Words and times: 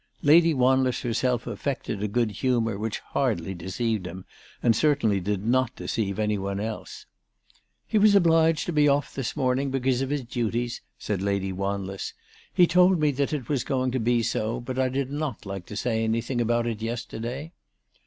Lady 0.23 0.51
Wanless 0.51 1.01
herself 1.01 1.45
affected 1.45 2.01
a 2.01 2.07
good 2.07 2.31
humour 2.31 2.75
which 2.75 2.97
hardly 3.13 3.53
deceived 3.53 4.07
him, 4.07 4.25
and 4.63 4.75
certainly 4.75 5.19
did 5.19 5.45
not 5.45 5.75
deceive 5.75 6.17
anyone 6.17 6.59
else." 6.59 7.05
He 7.87 7.99
was 7.99 8.15
obliged 8.15 8.65
to 8.65 8.73
be 8.73 8.87
off 8.87 9.13
this 9.13 9.35
morning, 9.37 9.69
because 9.69 10.01
ALICE 10.01 10.21
DUGDALE. 10.21 10.31
393 10.31 10.41
of 10.41 10.53
his 10.55 10.71
duties," 10.71 10.81
said 10.97 11.21
Lady 11.21 11.53
Wanless. 11.53 12.13
"He 12.51 12.65
told 12.65 12.99
me 12.99 13.11
that 13.11 13.31
it 13.31 13.47
was 13.47 13.63
to 13.63 13.99
be 13.99 14.23
so, 14.23 14.59
but 14.59 14.79
I 14.79 14.89
did 14.89 15.11
not 15.11 15.45
like 15.45 15.67
to 15.67 15.75
say 15.75 16.03
anything 16.03 16.41
about 16.41 16.65
it 16.65 16.81
yesterday." 16.81 17.51